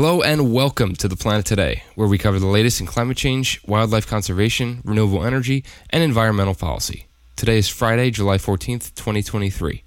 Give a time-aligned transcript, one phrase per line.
[0.00, 3.60] Hello and welcome to the Planet Today, where we cover the latest in climate change,
[3.66, 7.08] wildlife conservation, renewable energy, and environmental policy.
[7.34, 9.82] Today is Friday, July 14th, 2023.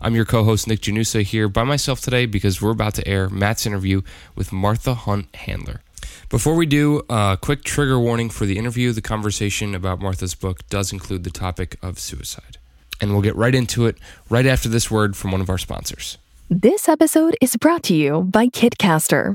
[0.00, 3.28] I'm your co host, Nick Janusa, here by myself today because we're about to air
[3.28, 4.02] Matt's interview
[4.36, 5.82] with Martha Hunt Handler.
[6.28, 8.92] Before we do, a quick trigger warning for the interview.
[8.92, 12.58] The conversation about Martha's book does include the topic of suicide.
[13.00, 13.98] And we'll get right into it
[14.30, 16.18] right after this word from one of our sponsors.
[16.48, 19.34] This episode is brought to you by Kitcaster.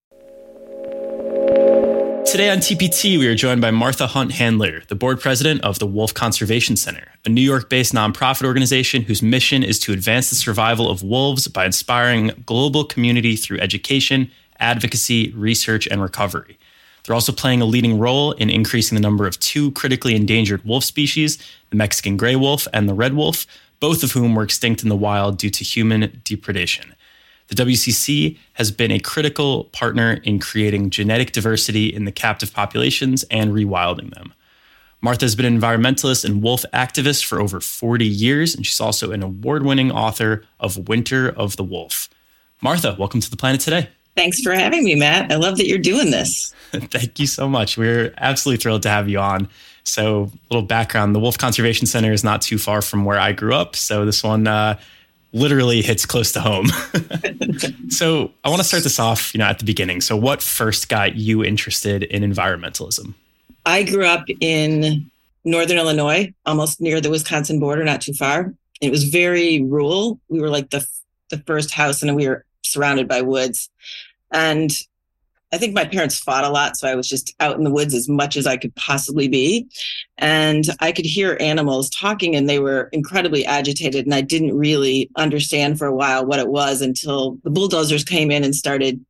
[2.31, 5.85] Today on TPT, we are joined by Martha Hunt Handler, the board president of the
[5.85, 10.37] Wolf Conservation Center, a New York based nonprofit organization whose mission is to advance the
[10.37, 16.57] survival of wolves by inspiring global community through education, advocacy, research, and recovery.
[17.03, 20.85] They're also playing a leading role in increasing the number of two critically endangered wolf
[20.85, 21.37] species,
[21.69, 23.45] the Mexican gray wolf and the red wolf,
[23.81, 26.95] both of whom were extinct in the wild due to human depredation.
[27.51, 33.23] The WCC has been a critical partner in creating genetic diversity in the captive populations
[33.23, 34.33] and rewilding them.
[35.01, 39.11] Martha has been an environmentalist and wolf activist for over 40 years, and she's also
[39.11, 42.07] an award winning author of Winter of the Wolf.
[42.61, 43.89] Martha, welcome to the planet today.
[44.15, 45.29] Thanks for having me, Matt.
[45.29, 46.53] I love that you're doing this.
[46.71, 47.77] Thank you so much.
[47.77, 49.49] We're absolutely thrilled to have you on.
[49.83, 53.33] So, a little background the Wolf Conservation Center is not too far from where I
[53.33, 53.75] grew up.
[53.75, 54.79] So, this one uh,
[55.33, 56.67] literally hits close to home.
[57.89, 60.01] so I want to start this off, you know, at the beginning.
[60.01, 63.13] So what first got you interested in environmentalism?
[63.65, 65.09] I grew up in
[65.43, 68.53] northern Illinois, almost near the Wisconsin border, not too far.
[68.81, 70.19] It was very rural.
[70.29, 70.85] We were like the
[71.29, 73.69] the first house, and we were surrounded by woods.
[74.31, 74.71] And
[75.53, 77.93] I think my parents fought a lot, so I was just out in the woods
[77.93, 79.67] as much as I could possibly be.
[80.17, 84.05] And I could hear animals talking, and they were incredibly agitated.
[84.05, 88.31] And I didn't really understand for a while what it was until the bulldozers came
[88.31, 89.05] in and started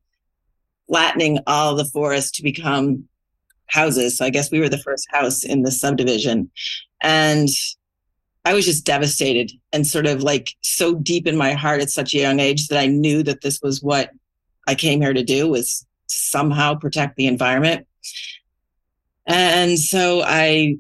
[0.88, 3.08] flattening all the forest to become
[3.68, 4.18] houses.
[4.18, 6.50] So I guess we were the first house in the subdivision.
[7.02, 7.50] And
[8.44, 12.14] I was just devastated and sort of like so deep in my heart at such
[12.14, 14.10] a young age that I knew that this was what
[14.68, 17.88] I came here to do was somehow protect the environment.
[19.26, 20.78] And so I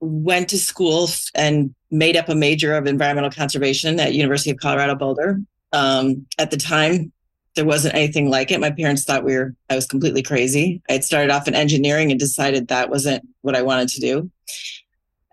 [0.00, 4.94] went to school and made up a major of environmental conservation at University of Colorado
[4.94, 5.40] Boulder.
[5.72, 7.12] Um, at the time,
[7.54, 8.60] there wasn't anything like it.
[8.60, 10.82] My parents thought we were I was completely crazy.
[10.88, 14.30] I had started off in engineering and decided that wasn't what I wanted to do.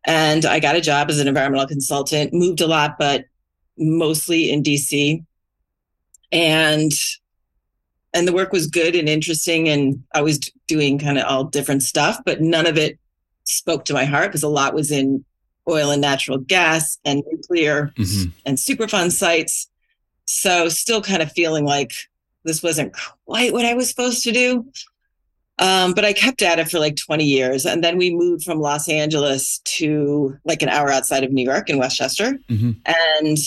[0.06, 3.26] And I got a job as an environmental consultant, moved a lot, but
[3.78, 5.24] mostly in DC.
[6.32, 6.92] And
[8.16, 11.84] and the work was good and interesting and i was doing kind of all different
[11.84, 12.98] stuff but none of it
[13.44, 15.24] spoke to my heart because a lot was in
[15.70, 18.30] oil and natural gas and nuclear mm-hmm.
[18.46, 19.70] and superfund sites
[20.26, 21.94] so still kind of feeling like
[22.44, 24.66] this wasn't quite what i was supposed to do
[25.58, 28.60] um, but i kept at it for like 20 years and then we moved from
[28.60, 32.72] los angeles to like an hour outside of new york in westchester mm-hmm.
[32.86, 33.38] and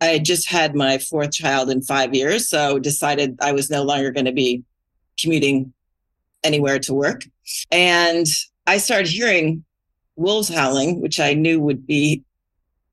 [0.00, 3.82] I had just had my fourth child in five years, so decided I was no
[3.82, 4.62] longer going to be
[5.18, 5.72] commuting
[6.42, 7.24] anywhere to work.
[7.70, 8.26] And
[8.66, 9.64] I started hearing
[10.16, 12.22] wolves howling, which I knew would be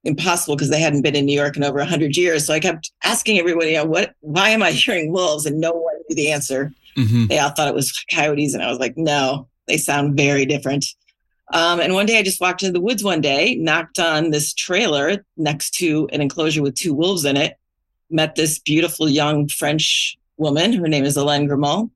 [0.03, 2.47] impossible because they hadn't been in New York in over 100 years.
[2.47, 5.45] So I kept asking everybody, you know, what, why am I hearing wolves?
[5.45, 6.73] And no one knew the answer.
[6.97, 7.27] Mm-hmm.
[7.27, 8.53] They all thought it was coyotes.
[8.53, 10.85] And I was like, no, they sound very different.
[11.53, 14.53] Um, and one day I just walked into the woods one day, knocked on this
[14.53, 17.57] trailer next to an enclosure with two wolves in it,
[18.09, 20.73] met this beautiful young French woman.
[20.73, 21.89] Her name is Hélène Grimaud.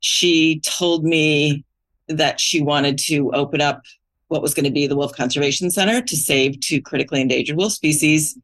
[0.00, 1.64] She told me
[2.08, 3.82] that she wanted to open up
[4.28, 7.72] what was going to be the Wolf Conservation Center to save two critically endangered wolf
[7.72, 8.38] species.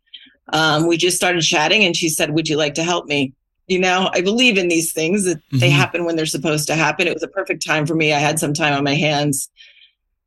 [0.52, 3.32] Um, we just started chatting and she said, Would you like to help me?
[3.67, 5.59] You know, I believe in these things that mm-hmm.
[5.59, 7.06] they happen when they're supposed to happen.
[7.06, 8.12] It was a perfect time for me.
[8.12, 9.50] I had some time on my hands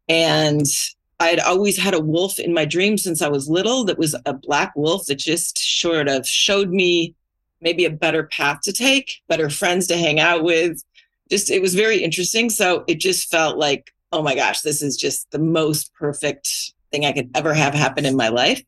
[0.09, 0.65] and
[1.19, 4.33] I'd always had a wolf in my dreams since I was little that was a
[4.33, 7.13] black wolf that just sort of showed me
[7.61, 10.83] maybe a better path to take, better friends to hang out with.
[11.29, 12.49] Just, it was very interesting.
[12.49, 17.05] So it just felt like, oh my gosh, this is just the most perfect thing
[17.05, 18.63] I could ever have happen in my life.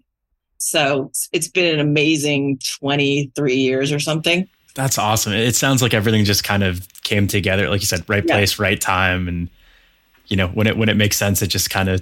[0.57, 4.47] So it's been an amazing 23 years or something.
[4.75, 5.33] That's awesome.
[5.33, 7.67] It sounds like everything just kind of came together.
[7.69, 9.27] Like you said, right place, right time.
[9.27, 9.49] And
[10.31, 12.01] you know, when it when it makes sense, it just kind of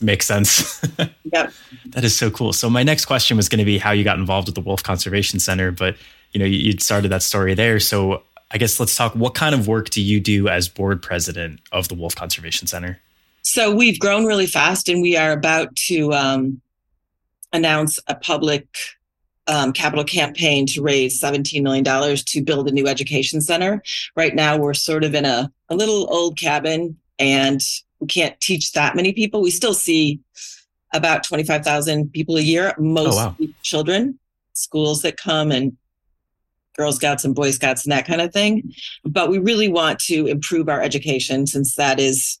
[0.00, 0.82] makes sense.
[1.32, 1.52] yep.
[1.86, 2.52] That is so cool.
[2.52, 4.82] So my next question was going to be how you got involved with the Wolf
[4.82, 5.96] Conservation Center, but
[6.32, 7.78] you know, you, you started that story there.
[7.78, 9.14] So I guess let's talk.
[9.14, 12.98] What kind of work do you do as board president of the Wolf Conservation Center?
[13.42, 16.60] So we've grown really fast, and we are about to um,
[17.52, 18.66] announce a public
[19.46, 23.82] um, capital campaign to raise $17 million to build a new education center.
[24.16, 27.60] Right now, we're sort of in a, a little old cabin and
[28.00, 29.42] we can't teach that many people.
[29.42, 30.20] We still see
[30.94, 33.36] about 25,000 people a year, most oh, wow.
[33.62, 34.18] children,
[34.54, 35.76] schools that come and
[36.76, 38.72] Girl Scouts and Boy Scouts and that kind of thing.
[39.04, 42.38] But we really want to improve our education since that is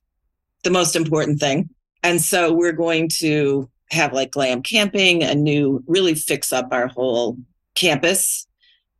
[0.62, 1.68] the most important thing.
[2.02, 6.86] And so we're going to have like glam camping, a new, really fix up our
[6.86, 7.36] whole
[7.74, 8.46] campus.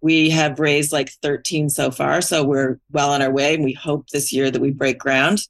[0.01, 2.21] We have raised like 13 so far.
[2.21, 3.55] So we're well on our way.
[3.55, 5.41] And we hope this year that we break ground.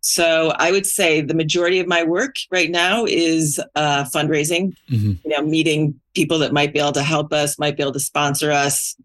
[0.00, 5.14] So I would say the majority of my work right now is uh, fundraising, mm-hmm.
[5.24, 8.00] you know, meeting people that might be able to help us, might be able to
[8.00, 8.96] sponsor us,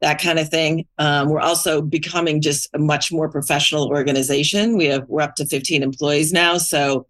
[0.00, 0.86] that kind of thing.
[0.98, 4.76] Um, we're also becoming just a much more professional organization.
[4.76, 7.06] We have we're up to 15 employees now, so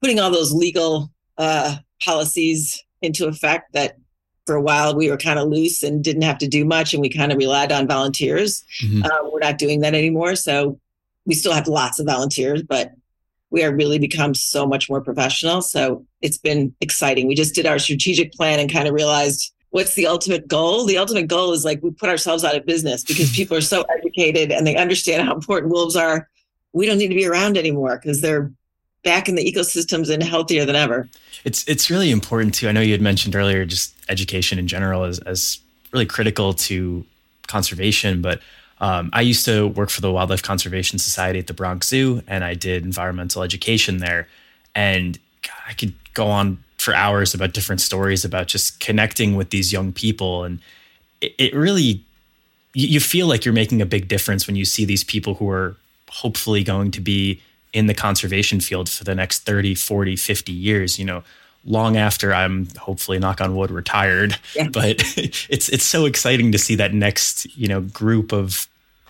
[0.00, 3.96] putting all those legal uh, policies into effect that
[4.46, 7.00] for a while we were kind of loose and didn't have to do much and
[7.00, 8.62] we kind of relied on volunteers.
[8.82, 9.04] Mm-hmm.
[9.04, 10.80] uh, we're not doing that anymore so
[11.24, 12.92] we still have lots of volunteers but
[13.50, 17.28] we are really become so much more professional so it's been exciting.
[17.28, 20.84] We just did our strategic plan and kind of realized what's the ultimate goal?
[20.84, 23.82] The ultimate goal is like we put ourselves out of business because people are so
[23.82, 26.28] educated and they understand how important wolves are.
[26.72, 28.52] We don't need to be around anymore because they're
[29.06, 31.08] back in the ecosystems and healthier than ever.
[31.44, 32.68] It's it's really important too.
[32.68, 35.60] I know you had mentioned earlier just education in general as as
[35.92, 37.04] really critical to
[37.46, 38.42] conservation, but
[38.80, 42.44] um, I used to work for the Wildlife Conservation Society at the Bronx Zoo, and
[42.44, 44.28] I did environmental education there.
[44.74, 49.50] And God, I could go on for hours about different stories about just connecting with
[49.50, 50.58] these young people, and
[51.20, 52.02] it, it really
[52.74, 55.48] you, you feel like you're making a big difference when you see these people who
[55.48, 55.76] are
[56.10, 57.40] hopefully going to be
[57.76, 61.22] in the conservation field for the next 30, 40, 50 years, you know,
[61.66, 64.38] long after I'm hopefully knock on wood retired.
[64.54, 64.68] Yeah.
[64.72, 65.02] But
[65.50, 68.66] it's it's so exciting to see that next, you know, group of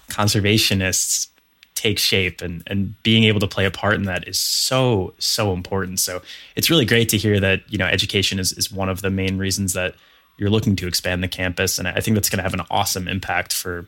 [0.09, 1.29] conservationists
[1.77, 5.53] take shape and and being able to play a part in that is so so
[5.53, 6.01] important.
[6.01, 6.21] So
[6.57, 9.39] it's really great to hear that, you know, education is is one of the main
[9.39, 9.95] reasons that
[10.39, 13.07] you're looking to expand the campus and I think that's going to have an awesome
[13.07, 13.87] impact for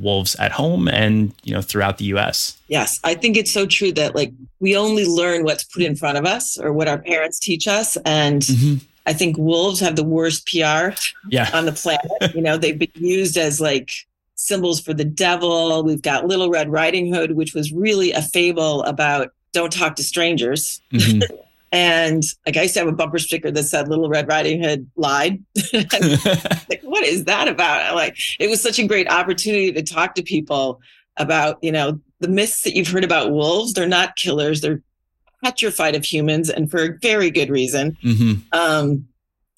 [0.00, 2.58] wolves at home and you know throughout the US.
[2.68, 6.18] Yes, I think it's so true that like we only learn what's put in front
[6.18, 8.84] of us or what our parents teach us and mm-hmm.
[9.06, 10.90] I think wolves have the worst PR
[11.28, 11.50] yeah.
[11.52, 12.34] on the planet.
[12.34, 13.90] you know, they've been used as like
[14.36, 15.82] symbols for the devil.
[15.82, 20.02] We've got Little Red Riding Hood, which was really a fable about don't talk to
[20.02, 20.80] strangers.
[20.92, 21.22] Mm-hmm.
[21.72, 24.90] And like I used to have a bumper sticker that said Little Red Riding Hood
[24.96, 25.42] lied.
[25.72, 27.94] like, what is that about?
[27.94, 30.80] Like it was such a great opportunity to talk to people
[31.16, 33.72] about, you know, the myths that you've heard about wolves.
[33.72, 34.82] They're not killers, they're
[35.44, 37.96] petrified of humans and for a very good reason.
[38.02, 38.40] Mm-hmm.
[38.52, 39.06] Um,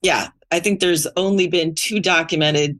[0.02, 2.78] yeah, I think there's only been two documented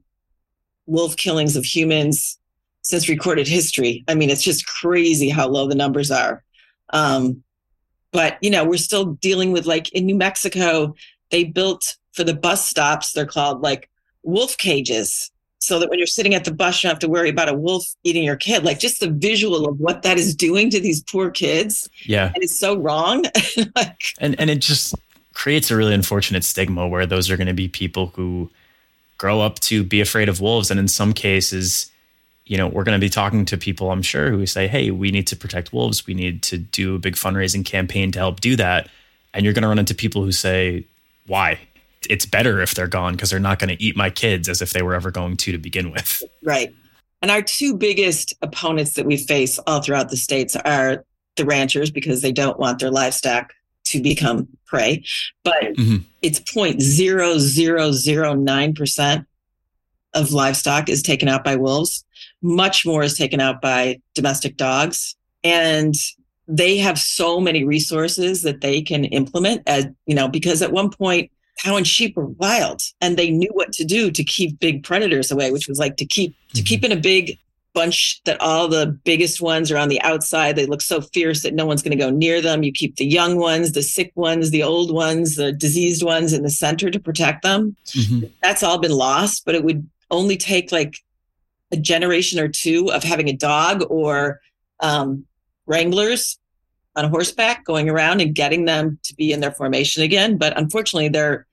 [0.86, 2.38] wolf killings of humans
[2.82, 4.04] since recorded history.
[4.08, 6.42] I mean, it's just crazy how low the numbers are.
[6.90, 7.42] Um,
[8.12, 10.94] but, you know, we're still dealing with like in New Mexico,
[11.30, 13.88] they built for the bus stops, they're called like
[14.22, 15.30] wolf cages.
[15.58, 17.54] So that when you're sitting at the bus, you don't have to worry about a
[17.54, 18.64] wolf eating your kid.
[18.64, 21.88] Like just the visual of what that is doing to these poor kids.
[22.04, 22.32] Yeah.
[22.34, 23.24] And it's so wrong.
[23.76, 24.92] like, and and it just
[25.34, 28.50] creates a really unfortunate stigma where those are going to be people who
[29.18, 30.68] grow up to be afraid of wolves.
[30.68, 31.91] And in some cases,
[32.44, 35.10] you know, we're going to be talking to people, I'm sure, who say, hey, we
[35.10, 36.06] need to protect wolves.
[36.06, 38.88] We need to do a big fundraising campaign to help do that.
[39.32, 40.84] And you're going to run into people who say,
[41.26, 41.60] why?
[42.10, 44.70] It's better if they're gone because they're not going to eat my kids as if
[44.70, 46.22] they were ever going to to begin with.
[46.42, 46.74] Right.
[47.22, 51.04] And our two biggest opponents that we face all throughout the states are
[51.36, 53.52] the ranchers because they don't want their livestock
[53.84, 55.04] to become prey.
[55.44, 55.98] But mm-hmm.
[56.20, 59.26] it's 0.0009%
[60.14, 62.04] of livestock is taken out by wolves
[62.42, 65.16] much more is taken out by domestic dogs.
[65.44, 65.94] And
[66.48, 70.90] they have so many resources that they can implement as, you know, because at one
[70.90, 74.82] point, cow and sheep were wild and they knew what to do to keep big
[74.82, 76.58] predators away, which was like to keep mm-hmm.
[76.58, 77.38] to keep in a big
[77.74, 80.56] bunch that all the biggest ones are on the outside.
[80.56, 82.62] They look so fierce that no one's going to go near them.
[82.62, 86.42] You keep the young ones, the sick ones, the old ones, the diseased ones in
[86.42, 87.76] the center to protect them.
[87.86, 88.26] Mm-hmm.
[88.42, 90.98] That's all been lost, but it would only take like
[91.72, 94.40] a generation or two of having a dog or
[94.80, 95.24] um,
[95.66, 96.38] wranglers
[96.94, 100.36] on horseback going around and getting them to be in their formation again.
[100.36, 101.46] But unfortunately, they're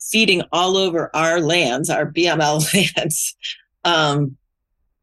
[0.00, 3.36] feeding all over our lands, our BML lands.
[3.84, 4.36] Um,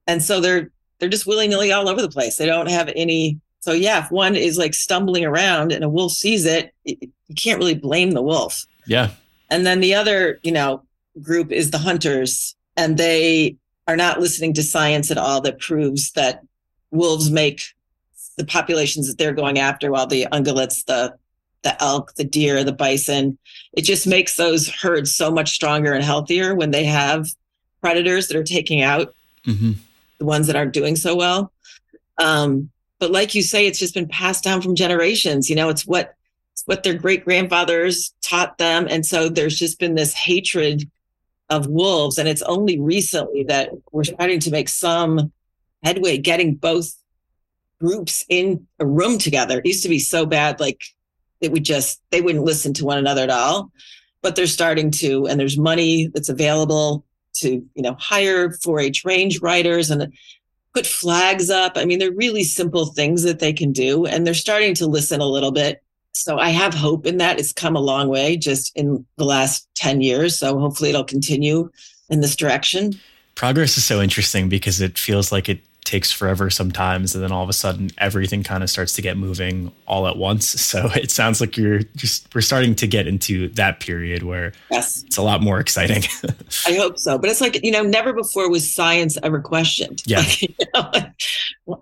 [0.07, 2.37] and so they're they're just willy nilly all over the place.
[2.37, 3.39] They don't have any.
[3.59, 7.35] So yeah, if one is like stumbling around and a wolf sees it, it you
[7.35, 8.65] can't really blame the wolf.
[8.85, 9.11] Yeah.
[9.49, 10.83] And then the other, you know,
[11.21, 13.57] group is the hunters, and they
[13.87, 16.41] are not listening to science at all that proves that
[16.91, 17.61] wolves make
[18.37, 21.15] the populations that they're going after, while the ungulates, the
[21.63, 23.37] the elk, the deer, the bison,
[23.73, 27.27] it just makes those herds so much stronger and healthier when they have
[27.81, 29.13] predators that are taking out
[29.45, 29.71] mm-hmm.
[30.19, 31.51] the ones that aren't doing so well.
[32.19, 35.49] Um, but like you say, it's just been passed down from generations.
[35.49, 36.15] You know, it's what
[36.53, 40.89] it's what their great grandfathers taught them, and so there's just been this hatred
[41.49, 45.31] of wolves, and it's only recently that we're starting to make some
[45.83, 46.91] headway getting both
[47.79, 49.59] groups in a room together.
[49.59, 50.81] It used to be so bad, like
[51.39, 53.71] it would just they wouldn't listen to one another at all.
[54.23, 59.41] But they're starting to, and there's money that's available to, you know, hire 4-H range
[59.41, 60.11] riders and
[60.73, 61.73] put flags up.
[61.75, 65.21] I mean, they're really simple things that they can do, and they're starting to listen
[65.21, 65.83] a little bit.
[66.23, 67.39] So I have hope in that.
[67.39, 70.37] It's come a long way just in the last 10 years.
[70.37, 71.69] So hopefully it'll continue
[72.09, 72.93] in this direction.
[73.35, 77.43] Progress is so interesting because it feels like it takes forever sometimes and then all
[77.43, 80.55] of a sudden everything kind of starts to get moving all at once.
[80.67, 85.03] So it sounds like you're just we're starting to get into that period where yes.
[85.03, 86.03] it's a lot more exciting.
[86.67, 87.17] I hope so.
[87.17, 90.03] But it's like you know never before was science ever questioned.
[90.05, 90.19] Yeah.
[90.19, 90.91] Like, you know,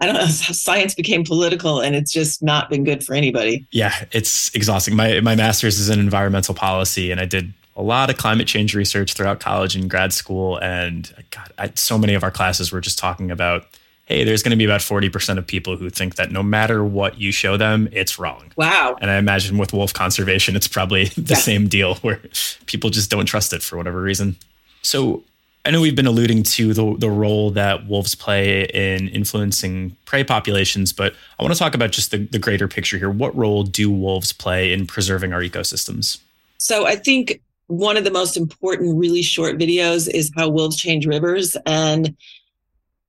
[0.02, 3.66] i don't know science became political and it's just not been good for anybody.
[3.72, 4.96] Yeah it's exhausting.
[4.96, 8.76] My my master's is in environmental policy and i did a lot of climate change
[8.76, 12.82] research throughout college and grad school and god I, so many of our classes were
[12.82, 13.66] just talking about
[14.06, 17.20] hey, there's going to be about 40% of people who think that no matter what
[17.20, 18.52] you show them, it's wrong.
[18.56, 18.98] Wow.
[19.02, 21.38] And I imagine with wolf conservation, it's probably the yeah.
[21.38, 22.22] same deal where
[22.68, 24.36] people just don't trust it for whatever reason.
[24.84, 25.24] So
[25.66, 30.24] I know we've been alluding to the, the role that wolves play in influencing prey
[30.24, 33.10] populations, but I want to talk about just the, the greater picture here.
[33.10, 36.20] What role do wolves play in preserving our ecosystems?
[36.60, 41.08] So I think one of the most important, really short videos is how wolves change
[41.08, 41.58] rivers.
[41.66, 42.16] And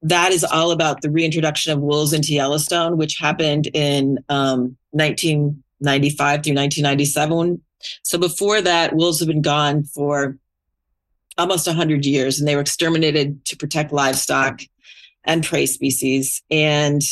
[0.03, 6.43] that is all about the reintroduction of wolves into Yellowstone, which happened in um, 1995
[6.43, 7.63] through 1997.
[8.03, 10.39] So before that, wolves have been gone for
[11.39, 14.61] almost 100 years, and they were exterminated to protect livestock
[15.25, 16.43] and prey species.
[16.51, 17.03] And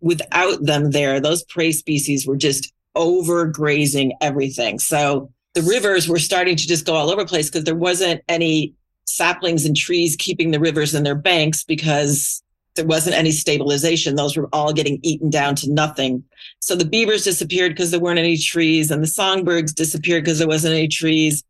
[0.00, 4.78] without them there, those prey species were just overgrazing everything.
[4.78, 8.22] So the rivers were starting to just go all over the place because there wasn't
[8.28, 8.74] any
[9.08, 12.42] saplings and trees keeping the rivers in their banks because
[12.76, 14.14] there wasn't any stabilization.
[14.14, 16.22] Those were all getting eaten down to nothing.
[16.60, 20.48] So the beavers disappeared because there weren't any trees, and the songbirds disappeared because there
[20.48, 21.42] wasn't any trees.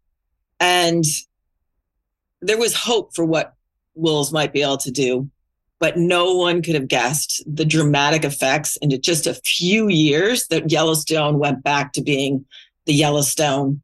[0.59, 1.05] And
[2.41, 3.55] there was hope for what
[3.95, 5.29] wolves might be able to do,
[5.81, 10.71] but no one could have guessed the dramatic effects in just a few years that
[10.71, 12.47] Yellowstone went back to being
[12.87, 13.83] the Yellowstone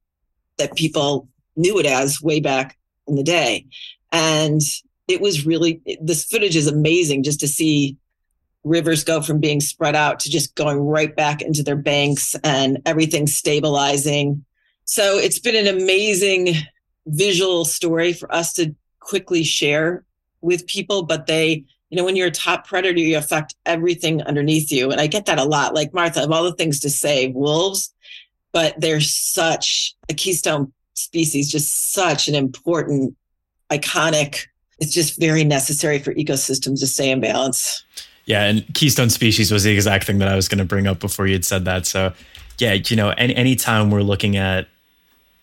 [0.57, 3.67] that people knew it as way back in the day.
[4.13, 4.61] And
[5.09, 7.97] it was really, this footage is amazing just to see
[8.65, 12.79] rivers go from being spread out to just going right back into their banks and
[12.87, 14.45] everything stabilizing.
[14.87, 16.55] So it's been an amazing
[17.07, 20.05] visual story for us to quickly share
[20.41, 24.73] with people, but they, you know, when you're a top predator, you affect everything underneath
[24.73, 24.91] you.
[24.91, 25.75] And I get that a lot.
[25.75, 27.95] Like Martha, of all the things to say, wolves,
[28.53, 33.17] but they're such a keystone species, just such an important,
[33.71, 34.47] iconic.
[34.79, 37.85] It's just very necessary for ecosystems to stay in balance.
[38.27, 40.99] Yeah, and keystone species was the exact thing that I was going to bring up
[40.99, 41.87] before you had said that.
[41.87, 42.13] So,
[42.59, 44.69] yeah, you know, any anytime we're looking at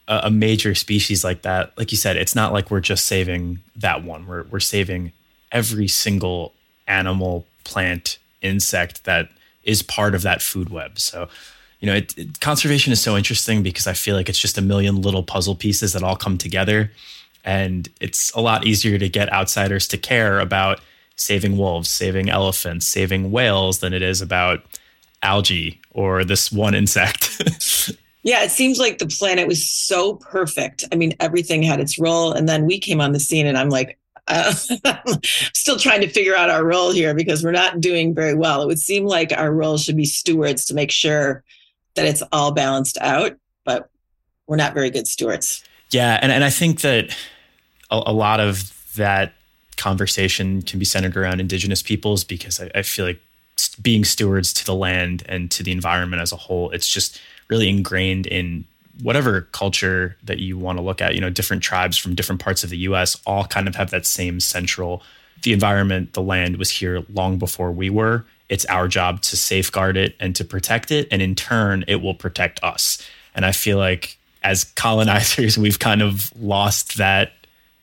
[0.08, 3.60] a, a major species like that, like you said, it's not like we're just saving
[3.76, 4.26] that one.
[4.26, 5.12] We're we're saving
[5.52, 6.54] every single
[6.88, 9.30] animal, plant, insect that
[9.64, 10.98] is part of that food web.
[10.98, 11.30] So,
[11.82, 14.62] you know, it, it, conservation is so interesting because I feel like it's just a
[14.62, 16.92] million little puzzle pieces that all come together.
[17.44, 20.80] And it's a lot easier to get outsiders to care about
[21.16, 24.64] saving wolves, saving elephants, saving whales than it is about
[25.24, 27.42] algae or this one insect.
[28.24, 30.86] yeah, it seems like the planet was so perfect.
[30.92, 32.32] I mean, everything had its role.
[32.32, 33.98] And then we came on the scene, and I'm like,
[34.28, 34.54] uh,
[35.24, 38.62] still trying to figure out our role here because we're not doing very well.
[38.62, 41.44] It would seem like our role should be stewards to make sure
[41.96, 43.90] that it's all balanced out, but
[44.48, 45.64] we're not very good stewards.
[45.92, 47.16] Yeah, and and I think that
[47.90, 49.34] a, a lot of that
[49.78, 53.20] conversation can be centered around indigenous peoples because I, I feel like
[53.82, 56.70] being stewards to the land and to the environment as a whole.
[56.72, 57.20] It's just
[57.50, 58.66] really ingrained in
[59.02, 61.16] whatever culture that you want to look at.
[61.16, 64.06] You know, different tribes from different parts of the US all kind of have that
[64.06, 65.04] same central
[65.44, 68.26] the environment, the land was here long before we were.
[68.52, 71.08] It's our job to safeguard it and to protect it.
[71.10, 73.02] And in turn, it will protect us.
[73.34, 77.32] And I feel like as colonizers, we've kind of lost that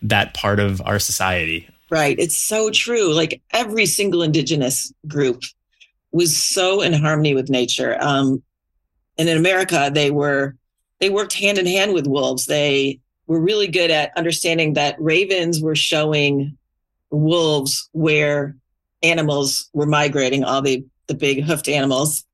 [0.02, 1.68] that part of our society.
[1.90, 2.16] Right.
[2.18, 3.12] It's so true.
[3.14, 5.42] Like every single indigenous group
[6.12, 7.96] was so in harmony with nature.
[8.00, 8.42] Um,
[9.16, 10.54] and in America, they were
[11.00, 12.44] they worked hand in hand with wolves.
[12.44, 16.58] They were really good at understanding that ravens were showing
[17.10, 18.54] wolves where
[19.02, 22.24] animals were migrating, all the the big hoofed animals,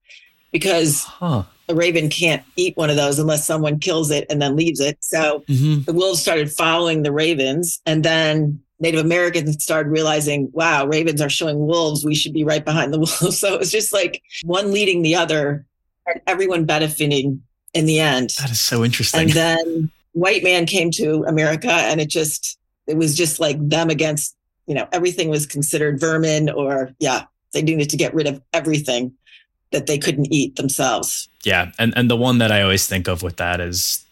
[0.53, 1.45] because huh.
[1.69, 4.99] a raven can't eat one of those unless someone kills it and then leaves it.
[5.01, 5.83] So mm-hmm.
[5.83, 11.31] the wolves started following the ravens, and then Native Americans started realizing, wow, ravens are
[11.31, 12.05] showing wolves.
[12.05, 13.39] We should be right behind the wolves.
[13.39, 15.67] So it was just like one leading the other,
[16.07, 17.43] and everyone benefiting
[17.73, 18.31] in the end.
[18.41, 19.23] That is so interesting.
[19.23, 23.91] And then white man came to America, and it just it was just like them
[23.91, 28.41] against you know everything was considered vermin or yeah they needed to get rid of
[28.53, 29.13] everything
[29.71, 31.29] that they couldn't eat themselves.
[31.45, 34.05] Yeah, and and the one that I always think of with that is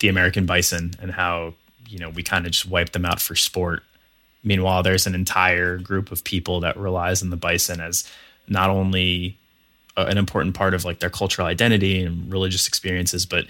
[0.00, 1.54] the American bison and how
[1.88, 3.82] you know we kind of just wipe them out for sport
[4.42, 8.10] Meanwhile, there's an entire group of people that relies on the bison as
[8.48, 9.36] not only
[9.96, 13.46] an important part of like their cultural identity and religious experiences, but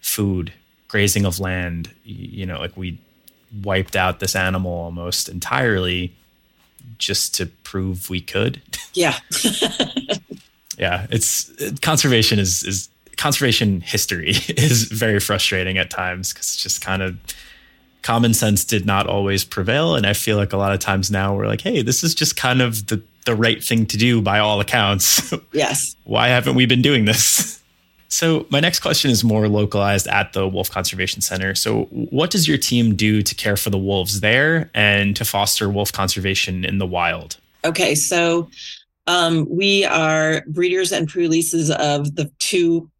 [0.00, 0.52] food,
[0.88, 1.90] grazing of land.
[2.04, 2.98] You know, like we
[3.62, 6.14] wiped out this animal almost entirely
[6.98, 8.62] just to prove we could.
[8.94, 9.18] Yeah.
[10.78, 16.82] yeah, it's conservation is is conservation history is very frustrating at times because it's just
[16.82, 17.16] kind of
[18.02, 19.94] common sense did not always prevail.
[19.94, 22.36] And I feel like a lot of times now we're like, hey, this is just
[22.36, 25.32] kind of the, the right thing to do by all accounts.
[25.52, 25.96] Yes.
[26.04, 27.61] Why haven't we been doing this?
[28.12, 31.54] So, my next question is more localized at the Wolf Conservation Center.
[31.54, 35.70] So, what does your team do to care for the wolves there and to foster
[35.70, 37.38] wolf conservation in the wild?
[37.64, 38.50] Okay, so
[39.06, 42.90] um, we are breeders and pre-releases of the two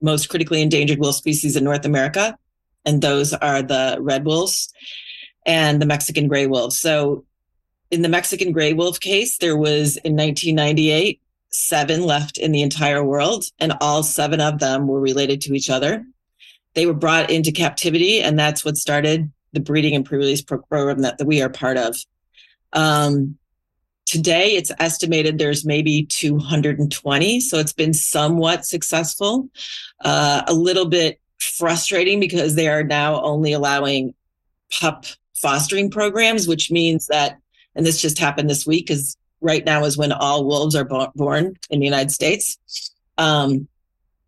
[0.00, 2.36] most critically endangered wolf species in North America
[2.86, 4.72] and those are the red wolves
[5.44, 6.78] and the Mexican gray wolves.
[6.78, 7.24] So
[7.90, 11.20] in the Mexican gray wolf case, there was in 1998
[11.56, 15.70] seven left in the entire world, and all seven of them were related to each
[15.70, 16.04] other.
[16.74, 21.16] They were brought into captivity, and that's what started the breeding and pre-release program that,
[21.16, 21.96] that we are part of.
[22.74, 23.38] Um,
[24.04, 29.48] today, it's estimated there's maybe 220, so it's been somewhat successful.
[30.04, 34.14] Uh, a little bit frustrating because they are now only allowing
[34.70, 37.38] pup fostering programs, which means that,
[37.74, 41.12] and this just happened this week, because right now is when all wolves are bo-
[41.14, 42.58] born in the United States.
[43.18, 43.68] Um,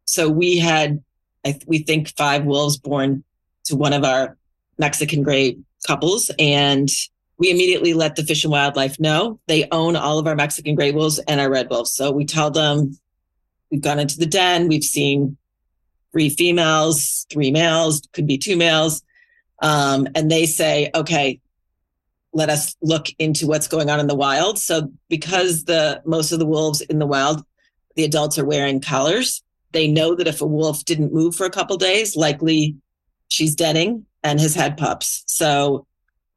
[0.05, 1.03] so we had,
[1.45, 3.25] I, we think, five wolves born
[3.65, 4.37] to one of our
[4.79, 6.89] Mexican gray couples, and
[7.39, 10.91] we immediately let the Fish and Wildlife know they own all of our Mexican gray
[10.93, 11.93] wolves and our red wolves.
[11.93, 12.99] So we tell them
[13.71, 15.37] we've gone into the den, we've seen
[16.13, 19.03] three females, three males, could be two males.
[19.61, 21.41] Um, and they say, okay,
[22.33, 24.59] let us look into what's going on in the wild.
[24.59, 27.45] So because the most of the wolves in the wild,
[27.97, 31.51] the adults are wearing collars, they know that if a wolf didn't move for a
[31.51, 32.77] couple days, likely
[33.29, 35.25] she's denning and has had pups.
[35.27, 35.87] So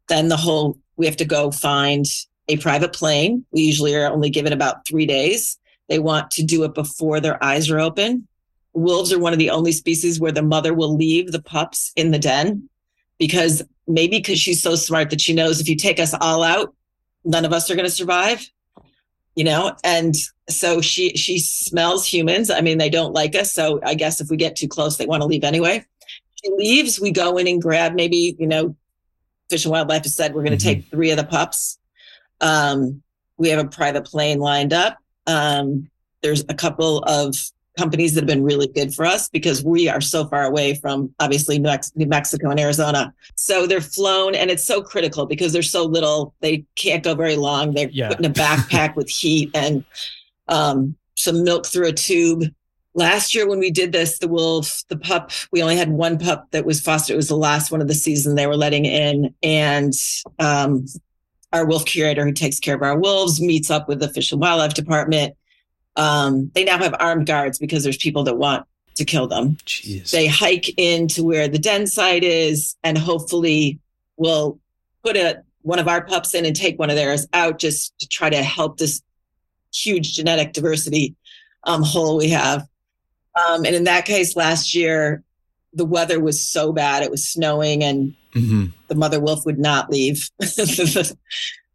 [0.07, 2.05] then the whole we have to go find
[2.47, 3.45] a private plane.
[3.51, 5.57] We usually are only given about three days.
[5.89, 8.27] They want to do it before their eyes are open
[8.73, 12.11] wolves are one of the only species where the mother will leave the pups in
[12.11, 12.69] the den
[13.21, 16.73] because maybe because she's so smart that she knows if you take us all out,
[17.23, 18.49] none of us are going to survive.
[19.35, 20.15] You know, and
[20.49, 22.49] so she she smells humans.
[22.49, 25.05] I mean, they don't like us, so I guess if we get too close, they
[25.05, 25.85] want to leave anyway.
[26.43, 26.99] She leaves.
[26.99, 28.75] We go in and grab maybe you know,
[29.51, 30.81] Fish and Wildlife has said we're going to mm-hmm.
[30.81, 31.77] take three of the pups.
[32.41, 33.03] Um,
[33.37, 34.97] we have a private plane lined up.
[35.27, 35.89] Um,
[36.23, 37.35] there's a couple of
[37.77, 41.13] companies that have been really good for us because we are so far away from
[41.19, 43.13] obviously New Mexico and Arizona.
[43.35, 47.37] So they're flown and it's so critical because they're so little, they can't go very
[47.37, 47.73] long.
[47.73, 48.09] They're yeah.
[48.09, 49.85] put in a backpack with heat and
[50.47, 52.43] um, some milk through a tube.
[52.93, 56.47] Last year when we did this, the wolf, the pup, we only had one pup
[56.51, 57.13] that was fostered.
[57.13, 59.33] It was the last one of the season they were letting in.
[59.41, 59.93] And
[60.39, 60.85] um,
[61.53, 64.41] our wolf curator who takes care of our wolves meets up with the Fish and
[64.41, 65.35] Wildlife Department
[65.95, 69.57] um, they now have armed guards because there's people that want to kill them.
[69.65, 70.11] Jeez.
[70.11, 73.79] They hike into where the den site is and hopefully
[74.17, 74.59] we'll
[75.03, 78.07] put a one of our pups in and take one of theirs out just to
[78.07, 79.01] try to help this
[79.73, 81.15] huge genetic diversity
[81.65, 82.67] um, hole we have.
[83.35, 85.23] Um, and in that case, last year,
[85.73, 88.65] the weather was so bad, it was snowing, and mm-hmm.
[88.87, 90.29] the mother wolf would not leave.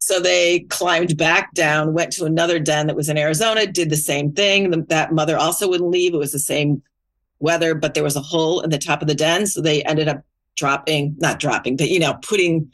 [0.07, 3.97] so they climbed back down, went to another den that was in Arizona, did the
[3.97, 4.71] same thing.
[4.71, 6.15] The, that mother also wouldn't leave.
[6.15, 6.81] It was the same
[7.41, 9.49] weather, but there was a hole in the top of the den.
[9.49, 10.23] So they ended up
[10.55, 12.71] dropping, not dropping, but, you know, putting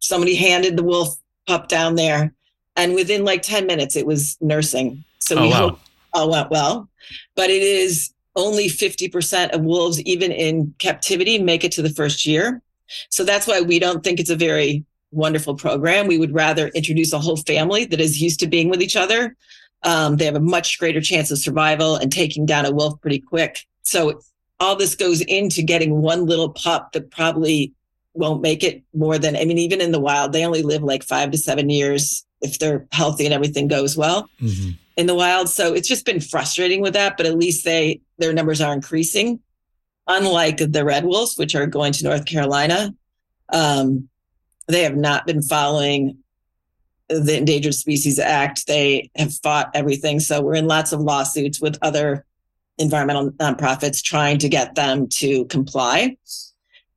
[0.00, 2.34] somebody handed the wolf pup down there.
[2.76, 5.02] And within like 10 minutes, it was nursing.
[5.20, 5.70] So oh, we wow.
[5.70, 5.80] hope
[6.12, 6.86] all went well.
[7.34, 12.26] But it is only 50% of wolves, even in captivity, make it to the first
[12.26, 12.60] year.
[13.08, 16.06] So that's why we don't think it's a very wonderful program.
[16.06, 19.36] We would rather introduce a whole family that is used to being with each other.
[19.82, 23.20] Um, they have a much greater chance of survival and taking down a wolf pretty
[23.20, 23.66] quick.
[23.82, 24.20] So
[24.60, 27.72] all this goes into getting one little pup that probably
[28.14, 31.04] won't make it more than, I mean, even in the wild, they only live like
[31.04, 34.70] five to seven years if they're healthy and everything goes well mm-hmm.
[34.96, 35.48] in the wild.
[35.48, 39.40] So it's just been frustrating with that, but at least they, their numbers are increasing.
[40.08, 42.94] Unlike the red wolves, which are going to North Carolina,
[43.52, 44.08] um,
[44.68, 46.18] they have not been following
[47.08, 48.66] the Endangered Species Act.
[48.66, 50.20] They have fought everything.
[50.20, 52.24] So we're in lots of lawsuits with other
[52.76, 56.16] environmental nonprofits trying to get them to comply.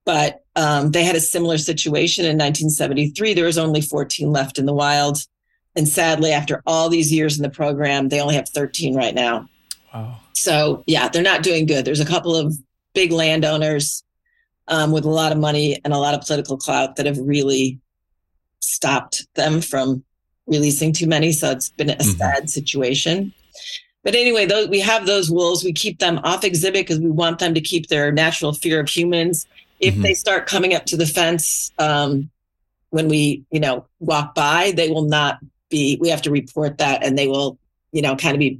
[0.06, 3.34] But um, they had a similar situation in 1973.
[3.34, 5.26] There was only 14 left in the wild.
[5.76, 9.48] And sadly, after all these years in the program, they only have 13 right now.
[9.94, 10.18] Wow.
[10.34, 11.86] So, yeah, they're not doing good.
[11.86, 12.54] There's a couple of
[12.94, 14.04] big landowners
[14.72, 17.80] um, with a lot of money and a lot of political clout that have really
[18.62, 20.04] stopped them from
[20.48, 21.32] releasing too many.
[21.34, 22.12] So it's been a mm-hmm.
[22.12, 23.34] sad situation.
[24.04, 25.64] But anyway, those, we have those wolves.
[25.64, 28.90] We keep them off exhibit because we want them to keep their natural fear of
[28.90, 29.46] humans.
[29.80, 30.04] If mm-hmm.
[30.04, 32.30] they start coming up to the fence um,
[32.90, 35.98] when we, you know, walk by, they will not be.
[36.00, 37.58] We have to report that, and they will,
[37.92, 38.60] you know, kind of be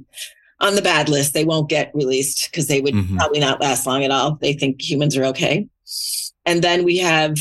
[0.60, 1.34] on the bad list.
[1.34, 3.16] They won't get released because they would mm-hmm.
[3.16, 4.36] probably not last long at all.
[4.36, 5.68] They think humans are okay.
[6.44, 7.36] And then we have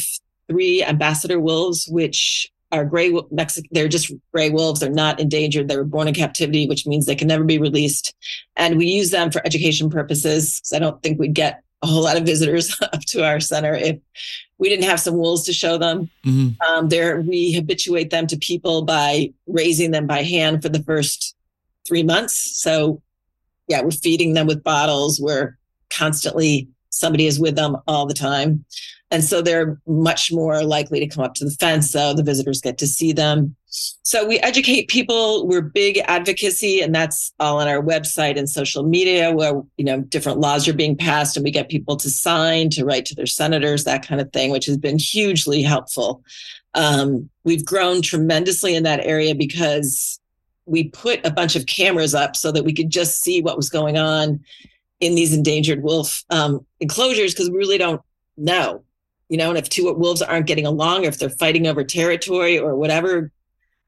[0.47, 3.69] three ambassador wolves, which are gray Mexican.
[3.71, 4.79] They're just gray wolves.
[4.79, 5.67] They're not endangered.
[5.67, 8.15] They were born in captivity, which means they can never be released.
[8.55, 12.03] And we use them for education purposes because I don't think we'd get a whole
[12.03, 13.99] lot of visitors up to our center if
[14.57, 16.09] we didn't have some wolves to show them.
[16.25, 16.61] Mm-hmm.
[16.61, 21.35] Um, there, we habituate them to people by raising them by hand for the first
[21.87, 22.61] three months.
[22.61, 23.01] So,
[23.67, 25.19] yeah, we're feeding them with bottles.
[25.19, 25.57] We're
[25.89, 28.63] constantly somebody is with them all the time.
[29.09, 31.91] And so they're much more likely to come up to the fence.
[31.91, 33.55] So the visitors get to see them.
[33.67, 35.47] So we educate people.
[35.47, 40.01] We're big advocacy, and that's all on our website and social media where, you know,
[40.01, 43.25] different laws are being passed and we get people to sign, to write to their
[43.25, 46.23] senators, that kind of thing, which has been hugely helpful.
[46.73, 50.19] Um, we've grown tremendously in that area because
[50.65, 53.69] we put a bunch of cameras up so that we could just see what was
[53.69, 54.39] going on
[55.01, 58.01] in these endangered wolf um, enclosures because we really don't
[58.37, 58.83] know
[59.31, 62.59] you know, and if two wolves aren't getting along, or if they're fighting over territory
[62.59, 63.31] or whatever,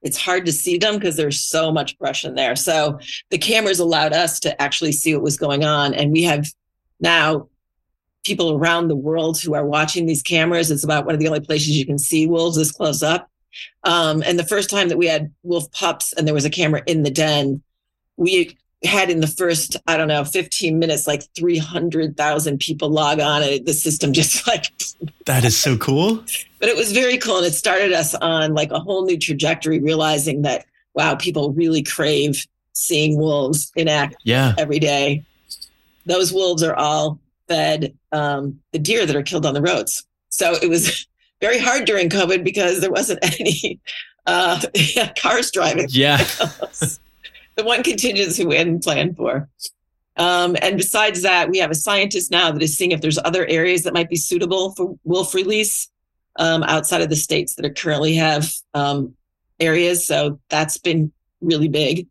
[0.01, 2.55] it's hard to see them because there's so much brush in there.
[2.55, 2.97] So
[3.29, 5.93] the cameras allowed us to actually see what was going on.
[5.93, 6.47] And we have
[7.01, 7.49] now
[8.23, 10.71] people around the world who are watching these cameras.
[10.71, 13.29] It's about one of the only places you can see wolves this close up.
[13.83, 16.83] Um, and the first time that we had wolf pups and there was a camera
[16.87, 17.61] in the den,
[18.15, 23.43] we had in the first, I don't know, 15 minutes, like 300,000 people log on.
[23.43, 24.65] And the system just like.
[25.25, 26.23] That is so cool.
[26.59, 27.37] But it was very cool.
[27.37, 31.83] And it started us on like a whole new trajectory, realizing that, wow, people really
[31.83, 34.53] crave seeing wolves in act yeah.
[34.57, 35.23] every day.
[36.05, 40.05] Those wolves are all fed um, the deer that are killed on the roads.
[40.29, 41.07] So it was
[41.41, 43.79] very hard during COVID because there wasn't any
[44.25, 44.61] uh,
[45.21, 45.87] cars driving.
[45.89, 46.25] Yeah.
[47.55, 49.49] The one contingency we hadn't planned for.
[50.17, 53.45] Um, and besides that, we have a scientist now that is seeing if there's other
[53.47, 55.89] areas that might be suitable for wolf release
[56.37, 59.15] um, outside of the states that are currently have um,
[59.59, 60.05] areas.
[60.05, 61.11] So that's been
[61.41, 62.07] really big.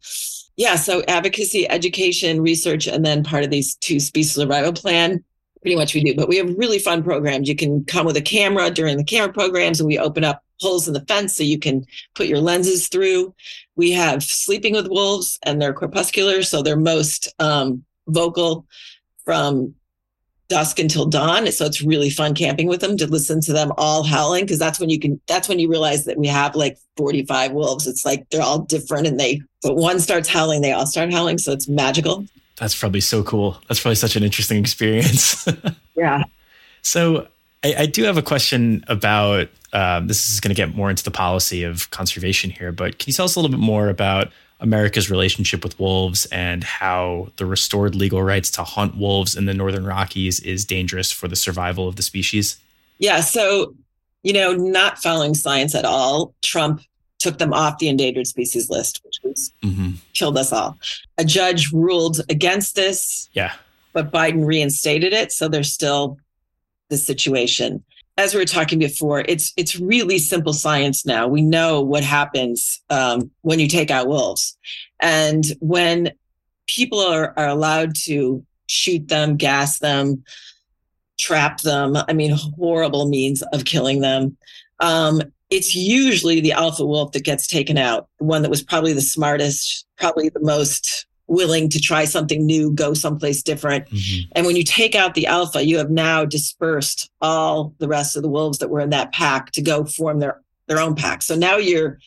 [0.57, 0.77] Yeah.
[0.77, 5.25] So advocacy, education, research, and then part of these two species survival plan.
[5.63, 7.49] Pretty much we do, but we have really fun programs.
[7.49, 10.87] You can come with a camera during the camera programs, and we open up holes
[10.89, 13.35] in the fence so you can put your lenses through.
[13.77, 18.67] We have sleeping with wolves and they're crepuscular, so they're most um, vocal
[19.25, 19.75] from
[20.49, 21.51] dusk until dawn.
[21.51, 24.79] So it's really fun camping with them to listen to them all howling because that's
[24.79, 27.87] when you can that's when you realize that we have like 45 wolves.
[27.87, 31.39] It's like they're all different and they but one starts howling, they all start howling.
[31.39, 32.27] So it's magical.
[32.57, 33.59] That's probably so cool.
[33.69, 35.49] That's probably such an interesting experience.
[35.97, 36.25] yeah.
[36.83, 37.29] So
[37.65, 41.05] I, I, do have a question about um, this is going to get more into
[41.05, 44.31] the policy of conservation here, but can you tell us a little bit more about
[44.61, 49.55] America's relationship with wolves and how the restored legal rights to hunt wolves in the
[49.55, 52.59] Northern Rockies is dangerous for the survival of the species?
[52.99, 53.21] Yeah.
[53.21, 53.75] So,
[54.23, 56.81] you know, not following science at all, Trump
[57.19, 59.93] took them off the endangered species list, which was mm-hmm.
[60.13, 60.79] killed us all.
[61.19, 63.29] A judge ruled against this.
[63.33, 63.53] Yeah.
[63.93, 65.33] But Biden reinstated it.
[65.33, 66.19] So there's still
[66.93, 67.83] the situation.
[68.19, 71.27] As we were talking before, it's it's really simple science now.
[71.27, 74.57] We know what happens um, when you take out wolves,
[75.01, 76.13] and when
[76.67, 80.23] people are, are allowed to shoot them, gas them,
[81.19, 81.97] trap them.
[81.97, 84.37] I mean, horrible means of killing them.
[84.81, 88.93] Um, it's usually the alpha wolf that gets taken out, the one that was probably
[88.93, 93.87] the smartest, probably the most willing to try something new, go someplace different.
[93.87, 94.31] Mm-hmm.
[94.33, 98.23] And when you take out the alpha, you have now dispersed all the rest of
[98.23, 101.23] the wolves that were in that pack to go form their, their own pack.
[101.23, 101.99] So now you're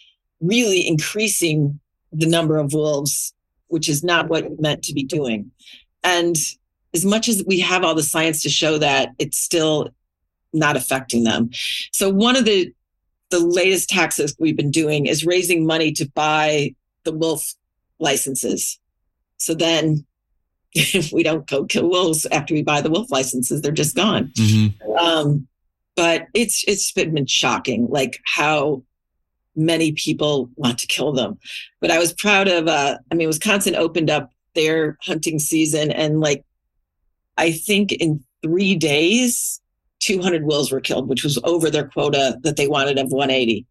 [0.42, 1.80] really increasing
[2.14, 3.34] the number of wolves,
[3.68, 5.52] which is not what you meant to be doing.
[6.04, 6.36] And
[6.94, 9.90] as much as we have all the science to show that, it's still
[10.54, 11.50] not affecting them.
[11.92, 12.72] So one of the
[13.32, 16.74] the latest taxes we've been doing is raising money to buy
[17.06, 17.56] the wolf
[18.00, 18.80] licenses.
[19.38, 20.06] So then
[20.74, 24.32] if we don't go kill wolves after we buy the wolf licenses, they're just gone.
[24.36, 24.92] Mm-hmm.
[24.98, 25.48] Um,
[25.96, 28.84] but it's it's been, shocking, like how
[29.56, 31.38] many people want to kill them.
[31.80, 32.68] But I was proud of.
[32.68, 36.44] Uh, I mean, Wisconsin opened up their hunting season, and like
[37.38, 39.62] I think in three days
[40.00, 43.66] 200 wolves were killed, which was over their quota that they wanted of 180.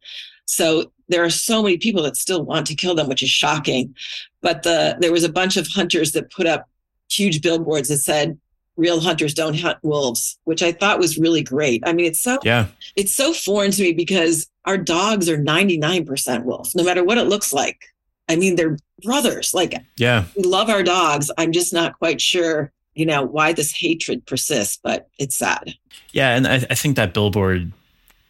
[0.46, 3.94] So there are so many people that still want to kill them, which is shocking.
[4.40, 6.68] But the there was a bunch of hunters that put up
[7.10, 8.38] huge billboards that said
[8.76, 11.82] real hunters don't hunt wolves, which I thought was really great.
[11.86, 16.44] I mean, it's so yeah, it's so foreign to me because our dogs are 99%
[16.44, 17.84] wolf, no matter what it looks like.
[18.28, 19.52] I mean, they're brothers.
[19.52, 21.30] Like, yeah, we love our dogs.
[21.36, 25.74] I'm just not quite sure you know why this hatred persists but it's sad
[26.12, 27.72] yeah and I, I, think that billboard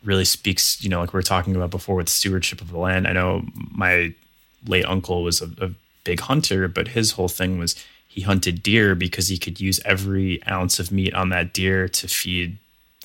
[0.05, 3.07] really speaks you know like we were talking about before with stewardship of the land.
[3.07, 4.15] I know my
[4.67, 5.71] late uncle was a, a
[6.05, 7.75] big hunter but his whole thing was
[8.15, 12.07] he hunted deer because he could use every ounce of meat on that deer to
[12.07, 12.59] feed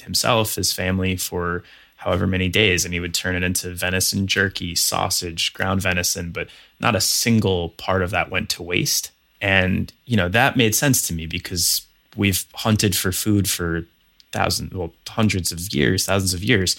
[0.03, 1.63] himself his family for
[1.97, 2.85] however many days.
[2.85, 6.47] And he would turn it into venison jerky sausage ground venison but
[6.79, 9.09] not a single part of that went to waste.
[9.41, 11.81] And, you know, that made sense to me because
[12.15, 13.85] we've hunted for food for
[14.31, 16.75] thousands, well, hundreds of years, thousands of years.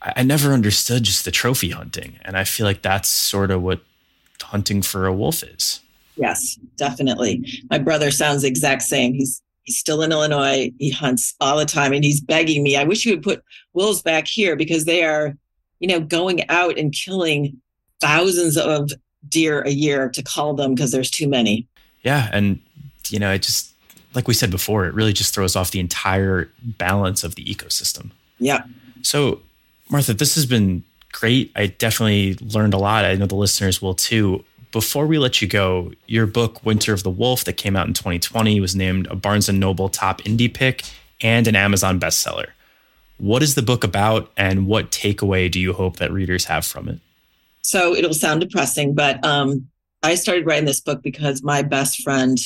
[0.00, 2.18] I, I never understood just the trophy hunting.
[2.22, 3.80] And I feel like that's sort of what
[4.40, 5.80] hunting for a wolf is.
[6.16, 7.62] Yes, definitely.
[7.70, 9.14] My brother sounds the exact same.
[9.14, 10.72] He's he's still in Illinois.
[10.78, 14.02] He hunts all the time and he's begging me, I wish you would put wolves
[14.02, 15.36] back here because they are,
[15.78, 17.60] you know, going out and killing
[18.00, 18.90] thousands of
[19.28, 21.68] deer a year to call them because there's too many.
[22.02, 22.28] Yeah.
[22.32, 22.60] And,
[23.08, 23.71] you know, it just,
[24.14, 28.10] like we said before, it really just throws off the entire balance of the ecosystem.
[28.38, 28.64] Yeah.
[29.02, 29.40] So,
[29.90, 31.52] Martha, this has been great.
[31.56, 33.04] I definitely learned a lot.
[33.04, 34.44] I know the listeners will too.
[34.70, 37.92] Before we let you go, your book, Winter of the Wolf, that came out in
[37.92, 40.82] 2020, was named a Barnes and Noble top indie pick
[41.20, 42.48] and an Amazon bestseller.
[43.18, 46.88] What is the book about, and what takeaway do you hope that readers have from
[46.88, 46.98] it?
[47.60, 49.68] So it'll sound depressing, but um,
[50.02, 52.38] I started writing this book because my best friend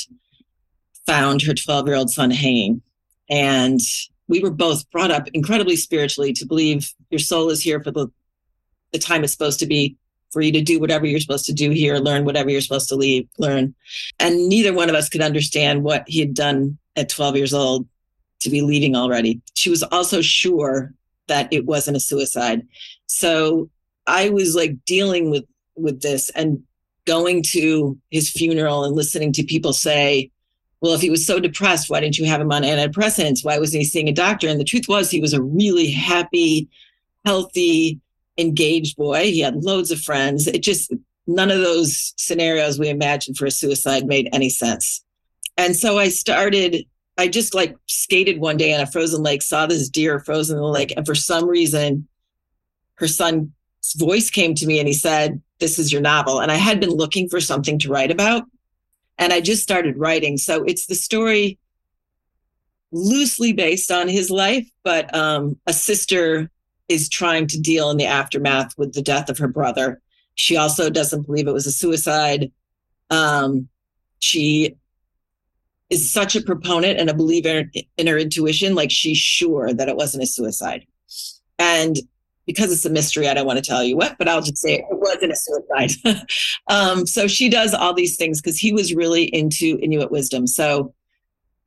[1.07, 2.83] found her 12 year old son hanging.
[3.29, 3.81] And
[4.29, 8.09] we were both brought up incredibly spiritually to believe your soul is here for the,
[8.93, 9.97] the time it's supposed to be
[10.33, 12.97] for you to do whatever you're supposed to do here, learn whatever you're supposed to
[12.97, 13.75] leave, learn.
[14.19, 17.87] And neither one of us could understand what he had done at 12 years old
[18.41, 19.41] to be leaving already.
[19.55, 20.93] She was also sure
[21.29, 22.67] that it wasn't a suicide.
[23.07, 23.71] So
[24.07, 25.45] I was like dealing with
[25.77, 26.63] with this and
[27.05, 30.31] going to his funeral and listening to people say,
[30.87, 33.45] well, if he was so depressed, why didn't you have him on antidepressants?
[33.45, 34.47] Why wasn't he seeing a doctor?
[34.47, 36.69] And the truth was, he was a really happy,
[37.25, 37.99] healthy,
[38.39, 39.25] engaged boy.
[39.25, 40.47] He had loads of friends.
[40.47, 40.95] It just,
[41.27, 45.05] none of those scenarios we imagined for a suicide made any sense.
[45.57, 46.85] And so I started,
[47.19, 50.63] I just like skated one day on a frozen lake, saw this deer frozen in
[50.63, 50.95] the lake.
[50.97, 52.07] And for some reason,
[52.95, 53.51] her son's
[53.97, 56.39] voice came to me and he said, This is your novel.
[56.39, 58.45] And I had been looking for something to write about.
[59.19, 60.37] And I just started writing.
[60.37, 61.59] So it's the story
[62.93, 66.51] loosely based on his life, but um, a sister
[66.89, 70.01] is trying to deal in the aftermath with the death of her brother.
[70.35, 72.53] She also doesn't believe it was a suicide.
[73.11, 73.69] Um,
[74.19, 74.77] she
[75.91, 77.65] is such a proponent and a believer
[77.97, 80.87] in her intuition, like she's sure that it wasn't a suicide.
[81.59, 81.97] And
[82.47, 84.75] because it's a mystery, I don't want to tell you what, but I'll just say
[84.75, 86.27] it wasn't a suicide.
[86.69, 90.47] um, so she does all these things because he was really into Inuit wisdom.
[90.47, 90.95] So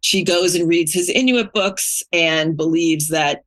[0.02, 3.44] she goes and reads his Inuit books and believes that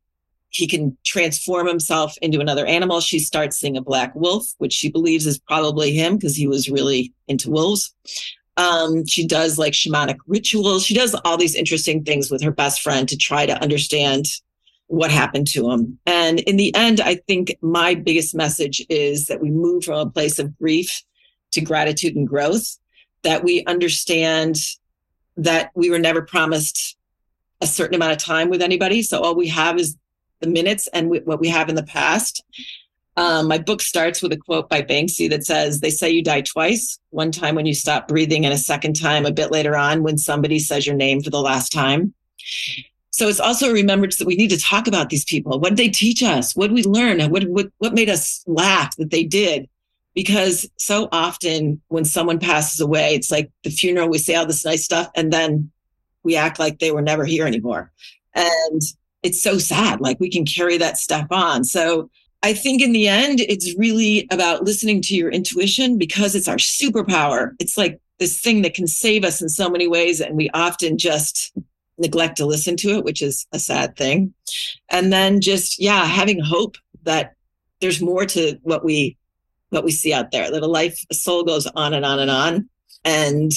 [0.51, 3.01] he can transform himself into another animal.
[3.01, 6.69] She starts seeing a black wolf, which she believes is probably him because he was
[6.69, 7.95] really into wolves.
[8.59, 10.85] Um, she does like shamanic rituals.
[10.85, 14.27] She does all these interesting things with her best friend to try to understand
[14.93, 15.99] what happened to him.
[16.05, 20.11] And in the end, I think my biggest message is that we move from a
[20.11, 21.03] place of grief
[21.53, 22.77] to gratitude and growth,
[23.23, 24.59] that we understand
[25.39, 26.99] that we were never promised
[27.63, 29.01] a certain amount of time with anybody.
[29.01, 29.97] So all we have is
[30.41, 32.45] the minutes and what we have in the past.
[33.17, 36.43] Um, my book starts with a quote by Banksy that says, They say you die
[36.43, 40.03] twice one time when you stop breathing, and a second time a bit later on
[40.03, 42.13] when somebody says your name for the last time.
[43.13, 45.61] So it's also a remembrance that we need to talk about these people.
[45.61, 46.57] What did they teach us?
[46.57, 47.21] What did we learn?
[47.31, 49.69] What, what, what made us laugh that they did?
[50.15, 54.65] Because so often when someone passes away, it's like the funeral, we say all this
[54.65, 55.71] nice stuff, and then
[56.23, 57.93] we act like they were never here anymore.
[58.35, 58.81] And
[59.23, 60.01] it's so sad.
[60.01, 61.65] Like we can carry that stuff on.
[61.65, 62.11] So
[62.43, 66.57] I think in the end, it's really about listening to your intuition because it's our
[66.57, 67.53] superpower.
[67.59, 70.21] It's like this thing that can save us in so many ways.
[70.21, 71.53] And we often just
[71.99, 74.35] neglect to listen to it, which is a sad thing.
[74.89, 77.35] And then just, yeah, having hope that
[77.81, 79.17] there's more to what we
[79.71, 82.31] what we see out there, that a life, a soul goes on and on and
[82.31, 82.69] on.
[83.05, 83.53] And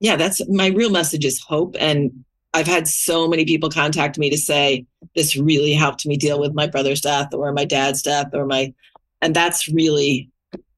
[0.00, 1.76] yeah, that's my real message is hope.
[1.78, 6.40] And I've had so many people contact me to say this really helped me deal
[6.40, 8.74] with my brother's death or my dad's death or my,
[9.22, 10.28] and that's really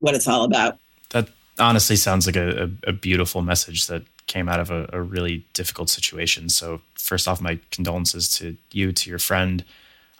[0.00, 0.78] what it's all about.
[1.10, 5.02] That honestly sounds like a, a, a beautiful message that came out of a, a,
[5.02, 6.48] really difficult situation.
[6.48, 9.64] So first off, my condolences to you, to your friend.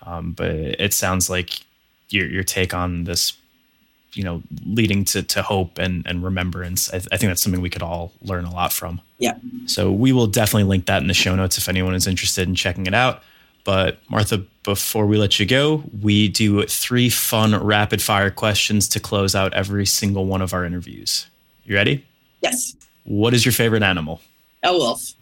[0.04, 1.60] Um, but it sounds like
[2.10, 3.36] your your take on this,
[4.12, 6.92] you know, leading to to hope and and remembrance.
[6.92, 9.00] I, I think that's something we could all learn a lot from.
[9.18, 9.38] Yeah.
[9.66, 12.54] So we will definitely link that in the show notes if anyone is interested in
[12.54, 13.22] checking it out.
[13.64, 19.00] But Martha, before we let you go, we do three fun rapid fire questions to
[19.00, 21.26] close out every single one of our interviews.
[21.64, 22.04] You ready?
[22.42, 22.74] Yes.
[23.04, 24.20] What is your favorite animal?
[24.62, 25.12] A wolf.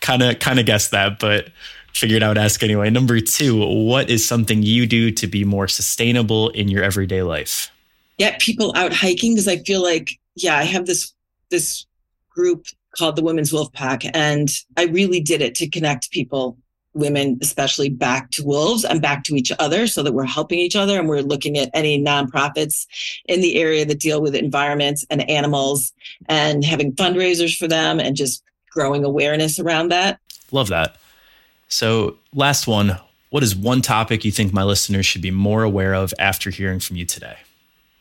[0.00, 1.48] kind of kind of guessed that, but
[1.94, 2.90] figured I would ask anyway.
[2.90, 7.70] Number two, what is something you do to be more sustainable in your everyday life?
[8.18, 11.12] Get people out hiking because I feel like, yeah, I have this
[11.50, 11.86] this
[12.30, 16.56] group called the Women's Wolf Pack, and I really did it to connect people,
[16.94, 20.76] women especially, back to wolves and back to each other, so that we're helping each
[20.76, 22.86] other and we're looking at any nonprofits
[23.26, 25.92] in the area that deal with environments and animals
[26.28, 30.18] and having fundraisers for them and just growing awareness around that.
[30.52, 30.96] Love that.
[31.68, 32.98] So, last one.
[33.30, 36.80] What is one topic you think my listeners should be more aware of after hearing
[36.80, 37.36] from you today?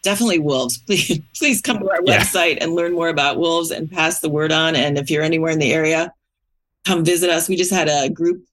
[0.02, 0.78] definitely wolves.
[0.86, 2.19] Please, please come to our yeah.
[2.19, 4.75] website and learn more about wolves and pass the word on.
[4.75, 6.13] And if you're anywhere in the area,
[6.86, 7.49] come visit us.
[7.49, 8.43] We just had a group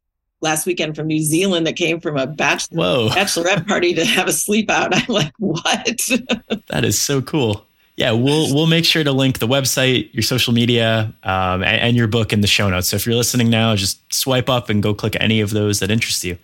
[0.46, 3.08] last weekend from New Zealand that came from a bachelor, Whoa.
[3.12, 4.94] bachelorette party to have a sleep out.
[4.94, 5.64] I'm like, what?
[6.68, 7.66] that is so cool.
[7.96, 11.96] Yeah, we'll we'll make sure to link the website, your social media, um, and, and
[11.96, 12.88] your book in the show notes.
[12.88, 15.90] So if you're listening now, just swipe up and go click any of those that
[15.90, 16.36] interest you.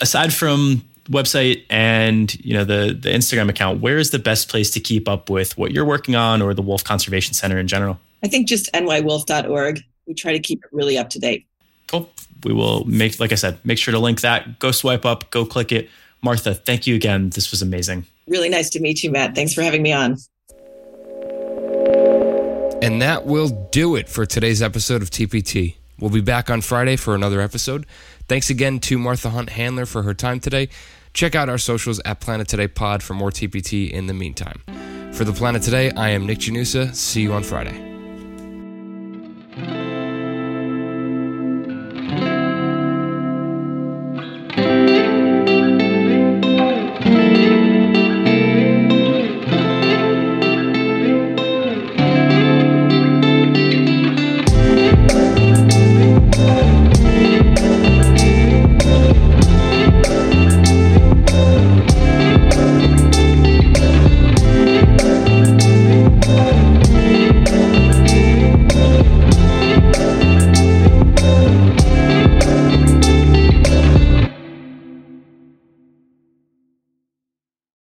[0.00, 4.70] Aside from website and you know the the Instagram account, where is the best place
[4.70, 7.98] to keep up with what you're working on or the Wolf Conservation Center in general?
[8.22, 9.80] I think just nywolf.org.
[10.06, 11.46] We try to keep it really up to date.
[11.88, 12.08] Cool.
[12.44, 14.58] We will make, like I said, make sure to link that.
[14.58, 15.88] Go swipe up, go click it.
[16.22, 17.30] Martha, thank you again.
[17.30, 18.06] This was amazing.
[18.26, 19.34] Really nice to meet you, Matt.
[19.34, 20.16] Thanks for having me on.
[22.82, 25.76] And that will do it for today's episode of TPT.
[26.00, 27.86] We'll be back on Friday for another episode.
[28.28, 30.68] Thanks again to Martha Hunt Handler for her time today.
[31.14, 34.62] Check out our socials at Planet Today Pod for more TPT in the meantime.
[35.12, 36.94] For the Planet Today, I am Nick Janusa.
[36.94, 37.91] See you on Friday.